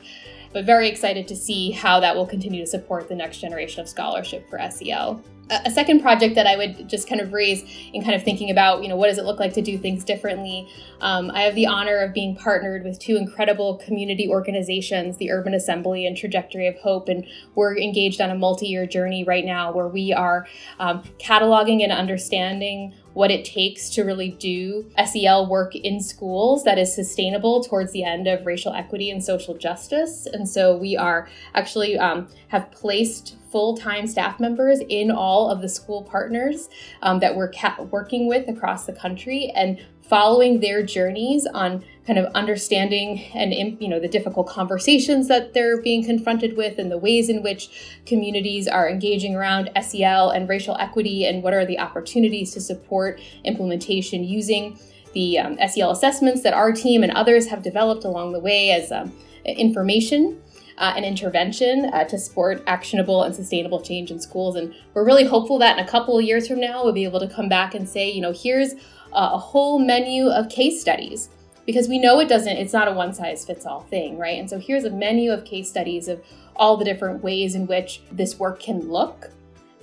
but 0.52 0.66
very 0.66 0.90
excited 0.90 1.28
to 1.28 1.36
see 1.36 1.72
how 1.72 2.00
that 2.00 2.16
will 2.16 2.26
continue 2.26 2.62
to 2.62 2.68
support 2.68 3.08
the 3.08 3.16
next 3.16 3.40
generation 3.40 3.82
of 3.82 3.88
scholarship 3.88 4.50
for 4.50 4.60
SEL 4.72 5.24
a 5.50 5.72
second 5.72 6.02
project 6.02 6.36
that 6.36 6.46
I 6.46 6.56
would 6.56 6.88
just 6.88 7.08
kind 7.08 7.22
of 7.22 7.34
raise 7.34 7.64
in 7.94 8.04
kind 8.04 8.16
of 8.16 8.24
thinking 8.24 8.52
about, 8.52 8.84
you 8.84 8.90
know, 8.90 8.96
what 8.96 9.08
does 9.08 9.18
it 9.18 9.26
look 9.26 9.40
like 9.40 9.54
to 9.54 9.62
do 9.62 9.78
things 9.78 10.04
differently? 10.04 10.68
Um, 11.02 11.32
I 11.32 11.42
have 11.42 11.56
the 11.56 11.66
honor 11.66 11.98
of 12.00 12.14
being 12.14 12.36
partnered 12.36 12.84
with 12.84 13.00
two 13.00 13.16
incredible 13.16 13.78
community 13.78 14.30
organizations, 14.30 15.18
the 15.18 15.32
Urban 15.32 15.54
Assembly 15.54 16.06
and 16.06 16.16
Trajectory 16.16 16.68
of 16.68 16.78
Hope, 16.80 17.10
and 17.10 17.26
we're 17.56 17.78
engaged 17.78 18.22
on 18.22 18.30
a 18.30 18.36
multi-year 18.36 18.86
journey 18.86 19.24
right 19.24 19.46
now 19.46 19.72
where 19.72 19.88
we 19.88 20.14
are 20.14 20.48
um, 20.80 21.04
cataloging 21.20 21.82
and 21.82 21.92
understanding 21.92 22.94
what 23.14 23.32
it 23.32 23.44
takes 23.44 23.90
to 23.90 24.04
really 24.04 24.30
do 24.30 24.90
SEL 25.04 25.50
work 25.50 25.76
in 25.76 26.00
schools 26.00 26.64
that 26.64 26.78
is 26.78 26.94
sustainable 26.94 27.64
towards 27.64 27.92
the 27.92 28.04
end 28.04 28.28
of 28.28 28.46
racial 28.46 28.74
equity 28.74 29.10
and 29.10 29.24
social 29.24 29.58
justice. 29.58 30.28
And 30.32 30.48
so 30.48 30.78
we 30.78 30.96
are 30.96 31.28
actually 31.56 31.98
um, 31.98 32.28
have 32.50 32.72
placed 32.72 33.36
full-time 33.52 34.08
staff 34.08 34.40
members 34.40 34.80
in 34.90 35.10
all 35.12 35.50
of 35.50 35.62
the 35.62 35.70
school 35.70 36.04
partners 36.04 36.70
um, 37.02 37.20
that 37.20 37.36
we're 37.36 37.52
ca- 37.52 37.82
working 37.92 38.28
with 38.28 38.48
across 38.48 38.86
the 38.86 38.94
country 38.94 39.52
and 39.56 39.80
following 40.10 40.60
their 40.60 40.82
journeys 40.82 41.46
on 41.54 41.84
kind 42.08 42.18
of 42.18 42.26
understanding 42.34 43.20
and 43.36 43.54
you 43.80 43.88
know 43.88 44.00
the 44.00 44.08
difficult 44.08 44.48
conversations 44.48 45.28
that 45.28 45.54
they're 45.54 45.80
being 45.80 46.04
confronted 46.04 46.58
with 46.58 46.80
and 46.80 46.92
the 46.92 46.98
ways 46.98 47.30
in 47.30 47.44
which 47.44 48.00
communities 48.08 48.68
are 48.68 48.90
engaging 48.90 49.36
around 49.36 49.70
SEL 49.80 50.32
and 50.32 50.50
racial 50.50 50.76
equity 50.80 51.26
and 51.26 51.44
what 51.44 51.54
are 51.54 51.66
the 51.66 51.78
opportunities 51.78 52.52
to 52.52 52.60
support 52.60 53.22
implementation 53.44 54.24
using 54.24 54.80
the 55.14 55.38
um, 55.38 55.58
SEL 55.68 55.92
assessments 55.92 56.42
that 56.42 56.54
our 56.54 56.72
team 56.72 57.04
and 57.04 57.12
others 57.12 57.48
have 57.48 57.62
developed 57.62 58.04
along 58.04 58.32
the 58.32 58.40
way 58.40 58.72
as 58.72 58.92
um, 58.92 59.14
information 59.46 60.42
uh, 60.80 60.94
intervention 60.98 61.86
uh, 61.94 62.06
to 62.06 62.18
support 62.18 62.64
actionable 62.66 63.24
and 63.24 63.36
sustainable 63.36 63.82
change 63.82 64.12
in 64.12 64.20
schools. 64.20 64.56
And 64.56 64.74
we're 64.94 65.06
really 65.06 65.26
hopeful 65.26 65.60
that 65.60 65.78
in 65.78 65.86
a 65.86 65.88
couple 65.88 66.18
of 66.18 66.24
years 66.24 66.48
from 66.48 66.60
now, 66.60 66.84
we'll 66.84 66.94
be 66.94 67.04
able 67.04 67.20
to 67.20 67.28
come 67.28 67.50
back 67.50 67.76
and 67.76 67.88
say, 67.88 68.10
you 68.10 68.22
know, 68.22 68.32
here's 68.32 68.74
a 69.12 69.38
whole 69.38 69.80
menu 69.80 70.30
of 70.30 70.50
case 70.50 70.82
studies. 70.82 71.30
Because 71.66 71.88
we 71.88 72.00
know 72.00 72.20
it 72.20 72.28
doesn't 72.28 72.58
it's 72.58 72.74
not 72.74 72.88
a 72.88 72.94
one 72.94 73.14
size 73.14 73.46
fits 73.46 73.66
all 73.66 73.82
thing 73.82 74.18
right? 74.18 74.40
And 74.40 74.50
so 74.50 74.58
here's 74.58 74.86
a 74.86 74.90
menu 74.90 75.32
of 75.32 75.46
case 75.46 75.70
studies 75.70 76.08
of 76.08 76.24
all 76.56 76.78
the 76.78 76.86
different 76.86 77.22
ways 77.22 77.54
in 77.54 77.68
which 77.68 78.02
this 78.12 78.40
work 78.40 78.60
can 78.60 78.90
look. 78.90 79.30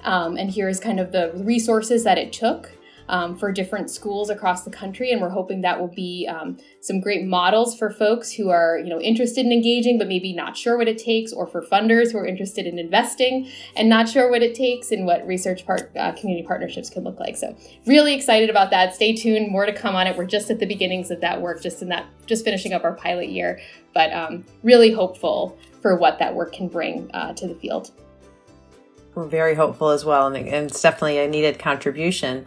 Um, 0.02 0.36
and 0.36 0.50
here's 0.50 0.80
kind 0.80 0.98
of 0.98 1.12
the 1.12 1.30
resources 1.36 2.02
that 2.02 2.18
it 2.18 2.32
took 2.32 2.72
um, 3.08 3.36
for 3.36 3.52
different 3.52 3.90
schools 3.90 4.30
across 4.30 4.62
the 4.62 4.70
country, 4.70 5.12
and 5.12 5.20
we're 5.20 5.28
hoping 5.30 5.62
that 5.62 5.80
will 5.80 5.92
be 5.94 6.26
um, 6.28 6.58
some 6.80 7.00
great 7.00 7.24
models 7.24 7.78
for 7.78 7.90
folks 7.90 8.32
who 8.32 8.50
are 8.50 8.78
you 8.78 8.88
know 8.88 9.00
interested 9.00 9.44
in 9.46 9.52
engaging 9.52 9.98
but 9.98 10.08
maybe 10.08 10.32
not 10.32 10.56
sure 10.56 10.76
what 10.76 10.88
it 10.88 10.98
takes, 10.98 11.32
or 11.32 11.46
for 11.46 11.62
funders 11.62 12.12
who 12.12 12.18
are 12.18 12.26
interested 12.26 12.66
in 12.66 12.78
investing 12.78 13.48
and 13.76 13.88
not 13.88 14.08
sure 14.08 14.30
what 14.30 14.42
it 14.42 14.54
takes, 14.54 14.90
and 14.90 15.06
what 15.06 15.26
research 15.26 15.66
part 15.66 15.90
uh, 15.96 16.12
community 16.12 16.46
partnerships 16.46 16.90
can 16.90 17.04
look 17.04 17.18
like. 17.20 17.36
So 17.36 17.56
really 17.86 18.14
excited 18.14 18.50
about 18.50 18.70
that. 18.70 18.94
Stay 18.94 19.14
tuned, 19.14 19.50
more 19.50 19.66
to 19.66 19.72
come 19.72 19.94
on 19.94 20.06
it. 20.06 20.16
We're 20.16 20.26
just 20.26 20.50
at 20.50 20.58
the 20.58 20.66
beginnings 20.66 21.10
of 21.10 21.20
that 21.20 21.40
work, 21.40 21.62
just 21.62 21.82
in 21.82 21.88
that 21.88 22.06
just 22.26 22.44
finishing 22.44 22.72
up 22.72 22.84
our 22.84 22.94
pilot 22.94 23.28
year, 23.28 23.60
but 23.94 24.12
um, 24.12 24.44
really 24.62 24.92
hopeful 24.92 25.58
for 25.80 25.96
what 25.96 26.18
that 26.18 26.34
work 26.34 26.52
can 26.52 26.68
bring 26.68 27.08
uh, 27.14 27.32
to 27.34 27.46
the 27.46 27.54
field. 27.54 27.92
We're 29.14 29.26
very 29.26 29.54
hopeful 29.54 29.90
as 29.90 30.04
well, 30.04 30.26
and, 30.26 30.36
and 30.36 30.70
it's 30.70 30.82
definitely 30.82 31.18
a 31.18 31.28
needed 31.28 31.58
contribution. 31.58 32.44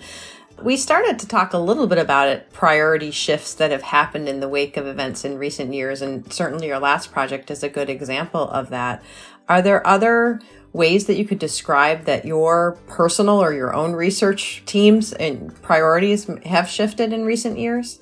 We 0.61 0.77
started 0.77 1.19
to 1.19 1.27
talk 1.27 1.53
a 1.53 1.57
little 1.57 1.87
bit 1.87 1.97
about 1.97 2.27
it, 2.27 2.51
priority 2.51 3.11
shifts 3.11 3.53
that 3.55 3.71
have 3.71 3.81
happened 3.81 4.27
in 4.27 4.39
the 4.39 4.49
wake 4.49 4.77
of 4.77 4.87
events 4.87 5.23
in 5.23 5.37
recent 5.37 5.73
years, 5.73 6.01
and 6.01 6.31
certainly 6.31 6.67
your 6.67 6.79
last 6.79 7.11
project 7.11 7.49
is 7.49 7.63
a 7.63 7.69
good 7.69 7.89
example 7.89 8.49
of 8.49 8.69
that. 8.69 9.03
Are 9.47 9.61
there 9.61 9.85
other 9.85 10.41
ways 10.73 11.05
that 11.07 11.17
you 11.17 11.25
could 11.25 11.39
describe 11.39 12.05
that 12.05 12.25
your 12.25 12.77
personal 12.87 13.39
or 13.39 13.53
your 13.53 13.73
own 13.73 13.93
research 13.93 14.63
teams 14.65 15.13
and 15.13 15.59
priorities 15.61 16.29
have 16.45 16.69
shifted 16.69 17.13
in 17.13 17.25
recent 17.25 17.57
years? 17.57 18.01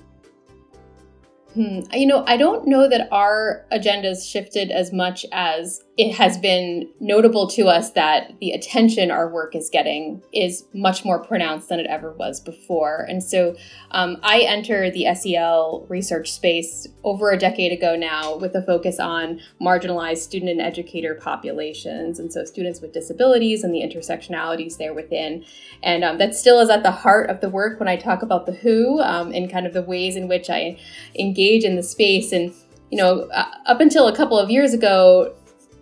Hmm. 1.53 1.79
You 1.91 2.05
know, 2.05 2.23
I 2.27 2.37
don't 2.37 2.67
know 2.67 2.89
that 2.89 3.07
our 3.11 3.65
agendas 3.71 4.29
shifted 4.29 4.69
as 4.69 4.91
much 4.91 5.25
as 5.31 5.83
it 5.97 6.13
has 6.13 6.37
been 6.37 6.87
notable 6.99 7.47
to 7.47 7.67
us 7.67 7.91
that 7.93 8.39
the 8.39 8.51
attention 8.51 9.09
our 9.09 9.27
work 9.27 9.55
is 9.55 9.67
getting 9.67 10.21
is 10.31 10.63
much 10.71 11.03
more 11.03 11.17
pronounced 11.17 11.69
than 11.69 11.79
it 11.79 11.87
ever 11.87 12.11
was 12.11 12.39
before. 12.39 13.03
And 13.09 13.23
so 13.23 13.55
um, 13.89 14.17
I 14.21 14.41
entered 14.41 14.93
the 14.93 15.11
SEL 15.15 15.87
research 15.89 16.31
space 16.31 16.85
over 17.03 17.31
a 17.31 17.37
decade 17.37 17.71
ago 17.71 17.95
now 17.95 18.37
with 18.37 18.53
a 18.53 18.61
focus 18.61 18.99
on 18.99 19.39
marginalized 19.59 20.19
student 20.19 20.51
and 20.51 20.61
educator 20.61 21.15
populations. 21.15 22.19
And 22.19 22.31
so 22.31 22.45
students 22.45 22.79
with 22.79 22.93
disabilities 22.93 23.63
and 23.63 23.73
the 23.73 23.81
intersectionalities 23.81 24.77
there 24.77 24.93
within. 24.93 25.43
And 25.81 26.03
um, 26.03 26.19
that 26.19 26.35
still 26.35 26.59
is 26.59 26.69
at 26.69 26.83
the 26.83 26.91
heart 26.91 27.31
of 27.31 27.41
the 27.41 27.49
work 27.49 27.79
when 27.79 27.89
I 27.89 27.95
talk 27.95 28.21
about 28.21 28.45
the 28.45 28.53
WHO 28.53 28.99
um, 28.99 29.31
and 29.31 29.51
kind 29.51 29.65
of 29.65 29.73
the 29.73 29.81
ways 29.81 30.15
in 30.15 30.27
which 30.27 30.47
I 30.51 30.77
engage 31.17 31.63
in 31.63 31.75
the 31.75 31.81
space. 31.81 32.31
And 32.31 32.53
you 32.91 32.99
know, 32.99 33.27
uh, 33.33 33.45
up 33.65 33.81
until 33.81 34.07
a 34.07 34.15
couple 34.15 34.37
of 34.37 34.49
years 34.49 34.73
ago, 34.73 35.33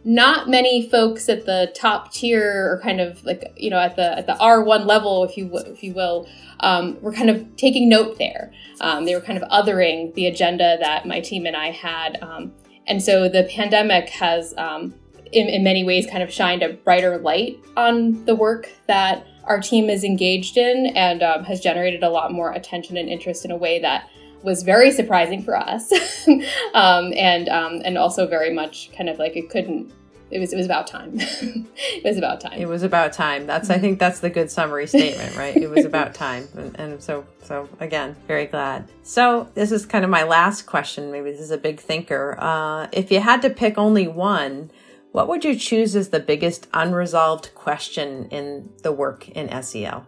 not 0.05 0.47
many 0.47 0.88
folks 0.88 1.27
at 1.27 1.47
the 1.47 1.71
top 1.75 2.13
tier 2.13 2.71
or 2.71 2.79
kind 2.81 3.01
of 3.01 3.25
like 3.25 3.51
you 3.57 3.71
know 3.71 3.79
at 3.79 3.95
the 3.95 4.17
at 4.17 4.27
the 4.27 4.33
R1 4.33 4.85
level 4.85 5.24
if 5.24 5.35
you 5.35 5.50
if 5.57 5.83
you 5.83 5.93
will 5.93 6.29
um, 6.59 7.01
were 7.01 7.12
kind 7.12 7.29
of 7.29 7.55
taking 7.57 7.89
note 7.89 8.17
there. 8.17 8.51
Um, 8.79 9.05
they 9.05 9.15
were 9.15 9.21
kind 9.21 9.41
of 9.41 9.50
othering 9.50 10.13
the 10.13 10.27
agenda 10.27 10.77
that 10.79 11.05
my 11.05 11.19
team 11.19 11.45
and 11.45 11.55
I 11.55 11.71
had. 11.71 12.21
Um, 12.21 12.53
and 12.88 13.01
so 13.01 13.27
the 13.27 13.50
pandemic 13.51 14.09
has 14.09 14.53
um, 14.57 14.93
in, 15.31 15.47
in 15.47 15.63
many 15.63 15.83
ways 15.83 16.07
kind 16.09 16.24
of 16.24 16.31
shined 16.31 16.62
a 16.62 16.74
brighter 16.74 17.17
light 17.17 17.59
on 17.75 18.24
the 18.25 18.35
work 18.35 18.69
that 18.88 19.25
our 19.45 19.59
team 19.59 19.89
is 19.89 20.03
engaged 20.03 20.57
in 20.57 20.88
and 20.95 21.24
um, 21.24 21.43
has 21.43 21.59
generated 21.59 22.03
a 22.03 22.09
lot 22.09 22.31
more 22.31 22.51
attention 22.51 22.95
and 22.95 23.09
interest 23.09 23.43
in 23.43 23.51
a 23.51 23.57
way 23.57 23.79
that 23.79 24.09
was 24.46 24.64
very 24.64 24.92
surprising 24.92 25.44
for 25.44 25.58
us, 25.58 25.92
um, 26.74 27.12
and 27.16 27.50
um, 27.50 27.82
and 27.84 27.98
also 27.98 28.28
very 28.28 28.54
much 28.54 28.92
kind 28.96 29.10
of 29.10 29.18
like 29.18 29.36
it 29.36 29.50
couldn't. 29.50 29.92
It 30.32 30.40
was 30.40 30.54
it 30.54 30.58
was 30.58 30.66
about 30.66 30.88
time. 30.88 31.12
it 31.20 32.04
was 32.04 32.18
about 32.18 32.40
time. 32.40 32.60
It 32.60 32.68
was 32.68 32.84
about 32.84 33.12
time. 33.12 33.48
That's 33.48 33.70
I 33.70 33.80
think 33.80 34.00
that's 34.00 34.20
the 34.20 34.30
good 34.30 34.50
summary 34.50 34.88
statement, 34.88 35.36
right? 35.36 35.56
it 35.56 35.70
was 35.70 35.84
about 35.84 36.14
time, 36.25 36.48
and, 36.56 36.80
and 36.80 37.04
so 37.04 37.25
so 37.44 37.68
again, 37.80 38.16
very 38.28 38.46
glad. 38.46 38.88
So 39.04 39.50
this 39.56 39.72
is 39.72 39.86
kind 39.86 40.06
of 40.06 40.12
my 40.12 40.24
last 40.24 40.66
question. 40.66 41.12
Maybe 41.12 41.32
this 41.32 41.42
is 41.42 41.52
a 41.52 41.58
big 41.58 41.80
thinker. 41.80 42.38
Uh, 42.40 42.88
if 42.94 43.12
you 43.12 43.20
had 43.20 43.42
to 43.42 43.50
pick 43.50 43.78
only 43.78 44.08
one. 44.08 44.72
What 45.12 45.30
would 45.30 45.46
you 45.46 45.56
choose 45.56 45.96
as 45.96 46.10
the 46.10 46.20
biggest 46.20 46.68
unresolved 46.74 47.56
question 47.56 48.28
in 48.32 48.70
the 48.84 48.92
work 48.92 49.30
in 49.30 49.48
SEL? 49.64 50.06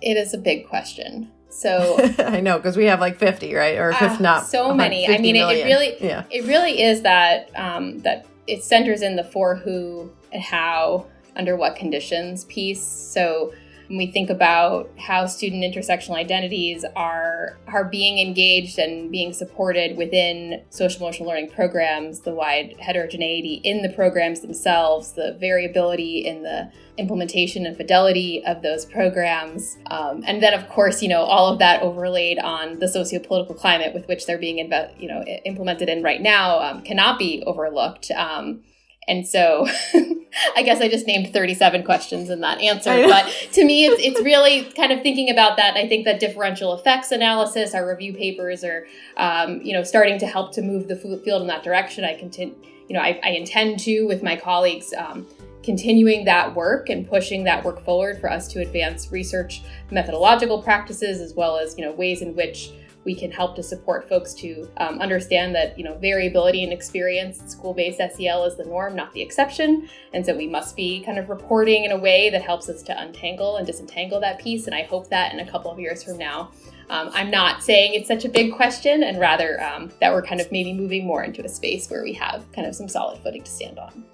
It 0.00 0.16
is 0.16 0.32
a 0.32 0.38
big 0.38 0.68
question. 0.68 1.32
So 1.54 1.96
I 2.18 2.40
know 2.40 2.56
because 2.56 2.76
we 2.76 2.86
have 2.86 3.00
like 3.00 3.16
fifty, 3.18 3.54
right? 3.54 3.78
Or 3.78 3.90
if 3.90 4.02
uh, 4.02 4.18
not, 4.18 4.46
so 4.46 4.74
many. 4.74 5.06
I 5.06 5.18
mean, 5.18 5.36
it, 5.36 5.40
it, 5.40 5.64
really, 5.64 5.96
yeah. 6.00 6.24
it 6.30 6.44
really 6.44 6.82
is 6.82 7.02
that 7.02 7.50
um, 7.56 8.00
that 8.00 8.26
it 8.46 8.64
centers 8.64 9.02
in 9.02 9.16
the 9.16 9.24
for 9.24 9.54
who 9.54 10.10
and 10.32 10.42
how, 10.42 11.06
under 11.36 11.56
what 11.56 11.76
conditions 11.76 12.44
piece. 12.46 12.82
So 12.82 13.54
when 13.88 13.98
we 13.98 14.06
think 14.06 14.30
about 14.30 14.90
how 14.98 15.26
student 15.26 15.62
intersectional 15.62 16.16
identities 16.16 16.84
are 16.96 17.58
are 17.66 17.84
being 17.84 18.18
engaged 18.18 18.78
and 18.78 19.10
being 19.10 19.32
supported 19.32 19.96
within 19.96 20.62
social 20.70 21.02
emotional 21.02 21.28
learning 21.28 21.50
programs, 21.50 22.20
the 22.20 22.34
wide 22.34 22.74
heterogeneity 22.78 23.60
in 23.64 23.82
the 23.82 23.90
programs 23.90 24.40
themselves, 24.40 25.12
the 25.12 25.36
variability 25.38 26.18
in 26.18 26.42
the 26.42 26.70
implementation 26.96 27.66
and 27.66 27.76
fidelity 27.76 28.42
of 28.46 28.62
those 28.62 28.84
programs, 28.84 29.76
um, 29.90 30.22
and 30.26 30.42
then 30.42 30.54
of 30.54 30.68
course 30.68 31.02
you 31.02 31.08
know 31.08 31.22
all 31.22 31.52
of 31.52 31.58
that 31.58 31.82
overlaid 31.82 32.38
on 32.38 32.78
the 32.78 32.88
socio-political 32.88 33.54
climate 33.54 33.92
with 33.94 34.06
which 34.08 34.26
they're 34.26 34.38
being 34.38 34.58
you 34.98 35.08
know 35.08 35.22
implemented 35.44 35.88
in 35.88 36.02
right 36.02 36.22
now 36.22 36.58
um, 36.60 36.82
cannot 36.82 37.18
be 37.18 37.42
overlooked. 37.46 38.10
Um, 38.12 38.62
and 39.08 39.26
so 39.26 39.66
I 40.56 40.62
guess 40.62 40.80
I 40.80 40.88
just 40.88 41.06
named 41.06 41.32
37 41.32 41.84
questions 41.84 42.30
in 42.30 42.40
that 42.40 42.60
answer. 42.60 42.90
But 42.90 43.26
to 43.52 43.64
me, 43.64 43.86
it's, 43.86 44.02
it's 44.02 44.20
really 44.22 44.64
kind 44.72 44.92
of 44.92 45.02
thinking 45.02 45.30
about 45.30 45.56
that. 45.56 45.76
I 45.76 45.86
think 45.86 46.04
that 46.04 46.20
differential 46.20 46.74
effects 46.74 47.12
analysis, 47.12 47.74
our 47.74 47.88
review 47.88 48.14
papers 48.14 48.64
are, 48.64 48.86
um, 49.16 49.60
you 49.62 49.72
know, 49.72 49.82
starting 49.82 50.18
to 50.18 50.26
help 50.26 50.52
to 50.54 50.62
move 50.62 50.88
the 50.88 50.96
field 50.96 51.42
in 51.42 51.48
that 51.48 51.62
direction. 51.62 52.04
I 52.04 52.14
continue, 52.14 52.54
you 52.88 52.94
know, 52.94 53.00
I, 53.00 53.20
I 53.22 53.30
intend 53.30 53.80
to 53.80 54.06
with 54.06 54.22
my 54.22 54.36
colleagues. 54.36 54.92
Um, 54.96 55.26
continuing 55.62 56.26
that 56.26 56.54
work 56.54 56.90
and 56.90 57.08
pushing 57.08 57.44
that 57.44 57.64
work 57.64 57.80
forward 57.80 58.20
for 58.20 58.30
us 58.30 58.46
to 58.48 58.60
advance 58.60 59.10
research 59.10 59.62
methodological 59.90 60.60
practices 60.60 61.22
as 61.22 61.32
well 61.32 61.56
as 61.56 61.74
you 61.78 61.82
know 61.82 61.90
ways 61.90 62.20
in 62.20 62.36
which 62.36 62.70
we 63.04 63.14
can 63.14 63.30
help 63.30 63.54
to 63.56 63.62
support 63.62 64.08
folks 64.08 64.34
to 64.34 64.68
um, 64.78 64.98
understand 65.00 65.54
that 65.54 65.78
you 65.78 65.84
know 65.84 65.94
variability 65.98 66.62
in 66.62 66.72
experience 66.72 67.42
school-based 67.46 67.98
sel 67.98 68.44
is 68.44 68.56
the 68.56 68.64
norm 68.64 68.96
not 68.96 69.12
the 69.12 69.22
exception. 69.22 69.88
And 70.12 70.24
so 70.24 70.36
we 70.36 70.46
must 70.46 70.76
be 70.76 71.02
kind 71.04 71.18
of 71.18 71.28
reporting 71.28 71.84
in 71.84 71.92
a 71.92 71.98
way 71.98 72.30
that 72.30 72.42
helps 72.42 72.68
us 72.68 72.82
to 72.84 73.00
untangle 73.00 73.56
and 73.56 73.66
disentangle 73.66 74.20
that 74.20 74.38
piece. 74.38 74.66
And 74.66 74.74
i 74.74 74.82
hope 74.82 75.08
that 75.10 75.32
in 75.32 75.40
a 75.40 75.50
couple 75.50 75.70
of 75.70 75.78
years 75.78 76.02
from 76.02 76.18
now 76.18 76.50
um, 76.90 77.10
i'm 77.12 77.30
not 77.30 77.62
saying 77.62 77.94
it's 77.94 78.08
such 78.08 78.24
a 78.24 78.28
big 78.28 78.52
question 78.52 79.02
and 79.02 79.18
rather 79.20 79.62
um, 79.62 79.90
that 80.00 80.12
we're 80.12 80.22
kind 80.22 80.40
of 80.40 80.50
maybe 80.52 80.72
moving 80.72 81.06
more 81.06 81.22
into 81.22 81.44
a 81.44 81.48
space 81.48 81.88
where 81.88 82.02
we 82.02 82.12
have 82.12 82.50
kind 82.52 82.66
of 82.66 82.74
some 82.74 82.88
solid 82.88 83.18
footing 83.22 83.42
to 83.42 83.50
stand 83.50 83.78
on 83.78 84.04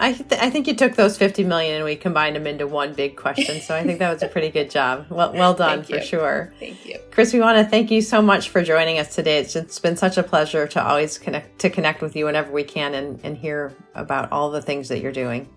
I, 0.00 0.12
th- 0.12 0.40
I 0.40 0.50
think 0.50 0.66
you 0.66 0.74
took 0.74 0.96
those 0.96 1.16
50 1.16 1.44
million 1.44 1.76
and 1.76 1.84
we 1.84 1.94
combined 1.94 2.34
them 2.34 2.46
into 2.46 2.66
one 2.66 2.94
big 2.94 3.16
question. 3.16 3.60
So 3.60 3.76
I 3.76 3.84
think 3.84 4.00
that 4.00 4.12
was 4.12 4.22
a 4.22 4.28
pretty 4.28 4.50
good 4.50 4.68
job. 4.68 5.06
Well, 5.08 5.32
well 5.32 5.54
done 5.54 5.84
for 5.84 6.00
sure. 6.00 6.52
Thank 6.58 6.84
you. 6.84 6.98
Chris, 7.12 7.32
we 7.32 7.40
want 7.40 7.58
to 7.58 7.64
thank 7.64 7.90
you 7.90 8.02
so 8.02 8.20
much 8.20 8.48
for 8.48 8.62
joining 8.62 8.98
us 8.98 9.14
today. 9.14 9.38
It's, 9.38 9.54
it's 9.54 9.78
been 9.78 9.96
such 9.96 10.18
a 10.18 10.22
pleasure 10.22 10.66
to 10.66 10.84
always 10.84 11.16
connect 11.16 11.60
to 11.60 11.70
connect 11.70 12.02
with 12.02 12.16
you 12.16 12.24
whenever 12.24 12.50
we 12.50 12.64
can 12.64 12.94
and, 12.94 13.20
and 13.22 13.36
hear 13.36 13.72
about 13.94 14.32
all 14.32 14.50
the 14.50 14.60
things 14.60 14.88
that 14.88 15.00
you're 15.00 15.12
doing. 15.12 15.48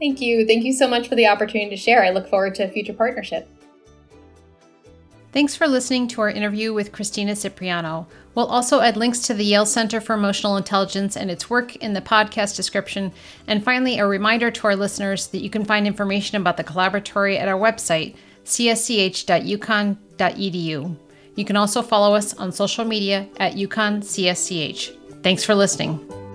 Thank 0.00 0.20
you. 0.20 0.46
Thank 0.46 0.64
you 0.64 0.72
so 0.72 0.88
much 0.88 1.08
for 1.08 1.14
the 1.14 1.28
opportunity 1.28 1.70
to 1.70 1.76
share. 1.76 2.04
I 2.04 2.10
look 2.10 2.28
forward 2.28 2.54
to 2.56 2.64
a 2.64 2.68
future 2.68 2.92
partnership. 2.92 3.48
Thanks 5.36 5.54
for 5.54 5.68
listening 5.68 6.08
to 6.08 6.22
our 6.22 6.30
interview 6.30 6.72
with 6.72 6.92
Christina 6.92 7.36
Cipriano. 7.36 8.06
We'll 8.34 8.46
also 8.46 8.80
add 8.80 8.96
links 8.96 9.18
to 9.26 9.34
the 9.34 9.44
Yale 9.44 9.66
Center 9.66 10.00
for 10.00 10.14
Emotional 10.14 10.56
Intelligence 10.56 11.14
and 11.14 11.30
its 11.30 11.50
work 11.50 11.76
in 11.76 11.92
the 11.92 12.00
podcast 12.00 12.56
description. 12.56 13.12
And 13.46 13.62
finally, 13.62 13.98
a 13.98 14.06
reminder 14.06 14.50
to 14.50 14.66
our 14.66 14.74
listeners 14.74 15.26
that 15.26 15.42
you 15.42 15.50
can 15.50 15.66
find 15.66 15.86
information 15.86 16.40
about 16.40 16.56
the 16.56 16.64
collaboratory 16.64 17.38
at 17.38 17.48
our 17.48 17.60
website, 17.60 18.16
csch.uconn.edu. 18.46 20.96
You 21.34 21.44
can 21.44 21.56
also 21.56 21.82
follow 21.82 22.14
us 22.14 22.32
on 22.32 22.50
social 22.50 22.86
media 22.86 23.28
at 23.36 23.56
UConn 23.56 23.98
CSCH. 23.98 25.22
Thanks 25.22 25.44
for 25.44 25.54
listening. 25.54 26.25